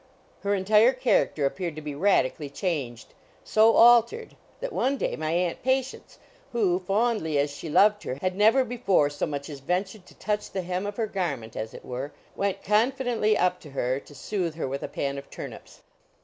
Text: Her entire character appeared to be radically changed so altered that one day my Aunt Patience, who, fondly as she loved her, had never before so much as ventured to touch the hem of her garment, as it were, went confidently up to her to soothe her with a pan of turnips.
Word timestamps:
Her 0.39 0.55
entire 0.55 0.93
character 0.93 1.45
appeared 1.45 1.75
to 1.75 1.81
be 1.83 1.93
radically 1.93 2.49
changed 2.49 3.13
so 3.43 3.75
altered 3.75 4.35
that 4.59 4.73
one 4.73 4.97
day 4.97 5.15
my 5.15 5.29
Aunt 5.29 5.61
Patience, 5.61 6.17
who, 6.53 6.79
fondly 6.79 7.37
as 7.37 7.51
she 7.55 7.69
loved 7.69 8.01
her, 8.01 8.15
had 8.19 8.35
never 8.35 8.63
before 8.65 9.11
so 9.11 9.27
much 9.27 9.47
as 9.47 9.59
ventured 9.59 10.07
to 10.07 10.15
touch 10.15 10.49
the 10.49 10.63
hem 10.63 10.87
of 10.87 10.97
her 10.97 11.05
garment, 11.05 11.55
as 11.55 11.75
it 11.75 11.85
were, 11.85 12.11
went 12.35 12.63
confidently 12.63 13.37
up 13.37 13.59
to 13.59 13.69
her 13.69 13.99
to 13.99 14.15
soothe 14.15 14.55
her 14.55 14.67
with 14.67 14.81
a 14.81 14.87
pan 14.87 15.19
of 15.19 15.29
turnips. 15.29 15.83